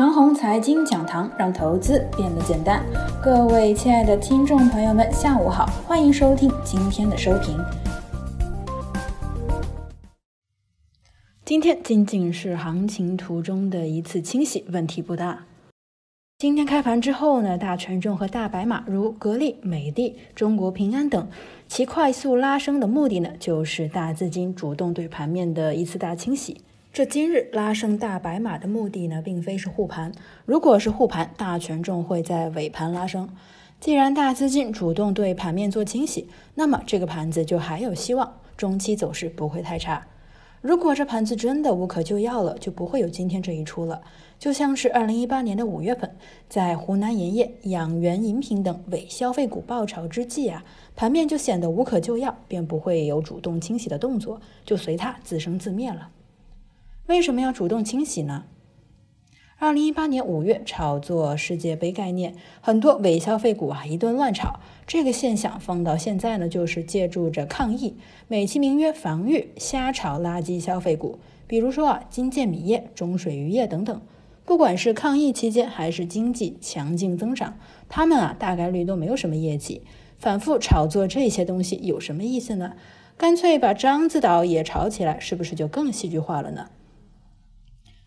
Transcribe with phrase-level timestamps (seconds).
[0.00, 2.82] 陈红财经讲堂，让投资变得简单。
[3.22, 7.54] 各位亲爱的听众朋友们，下午好，欢迎收听今天的收评。
[11.44, 15.44] 今天仅仅是行情图中的一次清洗，问题不大。
[16.38, 21.28] 今天开盘之后呢，大权重和大白马如格力、美的、中国平安等，
[21.68, 26.62] 其快速拉升的目的呢，就是大资金主动对盘面的一次大清洗。
[26.92, 30.10] 这今日拉升大白马的目的呢，并非是护盘。
[30.44, 33.28] 如果是护盘，大权重会在尾盘拉升。
[33.78, 40.04] 既然大资金主动对盘面做清洗，那么这个盘子就还有希望，中期走势不会太差。
[40.60, 44.02] 如果这盘子真的无可救药了，就不会有今天这一出了。
[44.40, 46.16] 就像是二零一八年的五月份，
[46.48, 50.64] 在湖南盐业、养元饮品等伪消费股爆炒之际啊，
[50.96, 56.08] 盘面就显得无可救药，便不会有主动清洗的动作，就随它自生自灭了。
[57.10, 58.44] 为什么要主动清洗呢？
[59.58, 64.60] 二零一八年五月炒作世界杯概念，很多伪消费股啊一顿乱炒。
[64.86, 67.96] 这个现象放到现在呢，就是借助着抗疫，
[68.28, 71.18] 美其名曰防御，瞎炒垃圾消费股。
[71.48, 74.00] 比如说啊，金建米业、中水渔业等等。
[74.44, 79.82] 不管是抗疫期间还是经济强劲增长，他们啊大概率都没有什么业绩。
[80.16, 82.74] 反复炒作这些东西有什么意思呢？
[83.16, 86.70] 干脆把獐子岛也炒起来，是不是就更戏剧化了呢？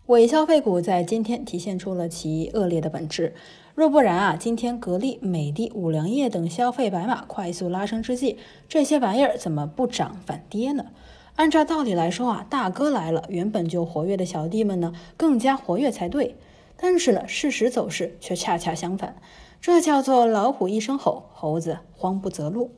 [0.08, 3.34] 伪消费股在今天体现出了其恶劣的本质。
[3.74, 8.36] 若不然啊，今天格力、美的、五粮液等消费白马快速拉升之际，
[8.68, 10.88] 这些玩意儿怎么不涨反跌呢？
[11.36, 16.36] 按照道理来说啊，大哥来了，原本就活跃的小弟们呢更加活跃才对。
[16.76, 19.16] 但是呢，事实走势却恰恰相反。
[19.62, 22.72] 这叫做老虎一声吼，猴子慌不择路。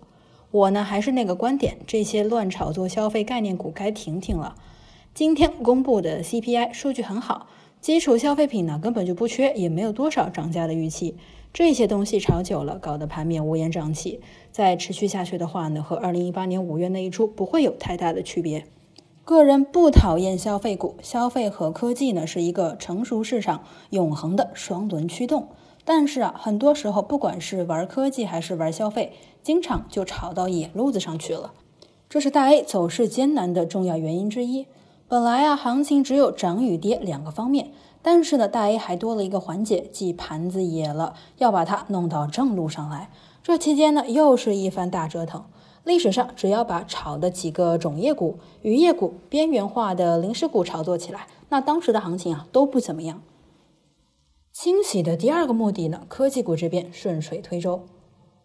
[0.53, 4.55] 我呢还是那个观点，这些乱炒作消费概念股该停停了。
[5.17, 7.47] 今天公布的 CPI 数据很好，
[7.81, 11.17] 基础消费品呢根本就不缺，也没有多少涨价的预期。
[11.55, 14.21] 这些东西炒久了，搞得盘面乌烟瘴气，
[14.53, 18.67] 再持续下去的话呢，和二零一八年五月那一出不会有太大的区别。
[19.25, 25.49] 个人不讨厌消费股，消费和科技呢是一个成熟市场永恒的双轮驱动。
[25.87, 31.55] 但是啊，很多时候不管是玩科技还是玩消费，经常就炒到野路子上去了，
[32.07, 34.67] 这是大 A 走势艰难的重要原因之一。
[35.09, 37.71] 本来啊，行情只有涨与跌两个方面，
[38.03, 43.09] 但是呢，大 A 还多了一个环节，即盘子野了，要把它弄到正路上来。
[43.41, 45.45] 这期间呢，又是一番大折腾。
[45.85, 53.23] 历史上，只要把炒的几个种业股、渔业股、边缘化的临时股炒作起来，那当时的行情啊都不怎么样。
[54.53, 57.83] 清洗的第二个目的呢，科技股这边顺水推舟。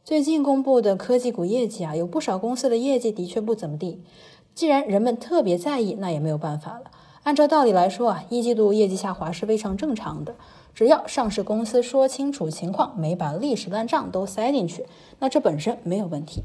[0.03, 4.03] 最近公布的科技股业绩啊，有不少公司的业绩的确不怎么地。
[4.53, 6.91] 既然人们特别在意，那也没有办法了。
[7.23, 10.35] 按照道理来说啊，一季度业绩下滑是非常正常的。
[10.73, 14.85] 只要上市公司说清楚情况，没把历史烂账都塞进去，
[15.19, 16.43] 那这本身没有问题。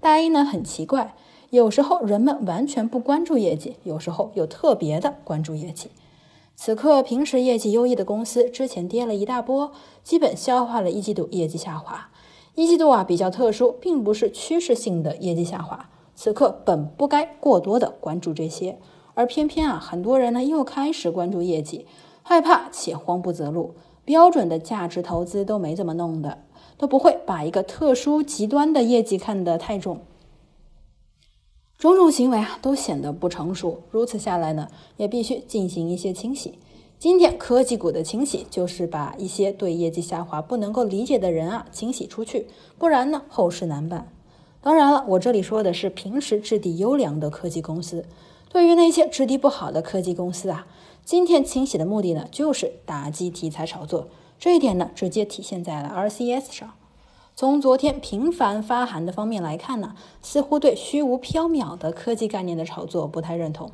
[0.00, 1.14] 大一呢很奇怪，
[1.50, 5.90] 有时候人们完全不关注业绩，有时候又特别的关注业绩。
[6.56, 9.70] 此刻平时业绩优异的公司，之前跌了一大波，
[10.02, 12.10] 基本消化了一季度业绩下滑。
[12.54, 15.88] 一季度啊比较特殊，并不是趋势性的业绩下滑。
[16.20, 18.76] 此刻本不该过多的关注这些，
[19.14, 21.86] 而偏偏啊，很多人呢又开始关注业绩，
[22.24, 26.38] 害怕且慌不择路，标准的价值投资都没怎么弄的，
[26.76, 30.00] 都不会把一个特殊极端的业绩看得太重，
[31.78, 33.82] 种种行为啊都显得不成熟。
[33.92, 36.58] 如此下来呢，也必须进行一些清洗。
[36.98, 44.12] 今天科技股的清洗，就是把一些对业绩下滑不能够理解的人啊清洗出去，不然呢后事难办。
[44.60, 48.04] 当然了，我这里说的是平时质地优良的科技公司。
[48.50, 50.66] 对于那些质地不好的科技公司啊，
[51.04, 54.08] 今天清洗的目的呢，就是打击题材炒作。
[54.38, 56.72] 这一点呢，直接体现在了 RCS 上。
[57.36, 63.70] 从昨天频繁发函的方面来看呢，似乎对虚无缥缈的科技概念的炒作不太认同。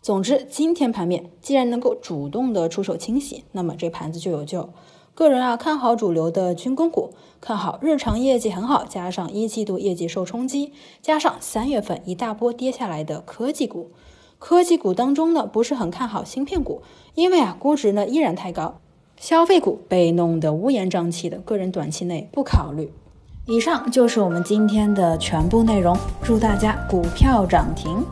[0.00, 4.70] 总之，今天盘面既然能够主动的出手清洗，那么这盘子就有救。
[5.14, 7.10] 个人啊看好主流的军工股，
[7.40, 10.72] 看好日常业绩很好，加上一季度业绩受冲击，
[11.02, 13.90] 加上三月份一大波跌下来的科技股。
[14.38, 16.80] 科技股当中呢，不是很看好芯片股，
[17.14, 18.80] 因为啊估值呢依然太高，
[19.18, 22.90] 消费股被弄得乌烟瘴气的，个人短期内不考虑。
[23.46, 28.02] 以上就是我们今天的全部内容，祝大家股票涨停。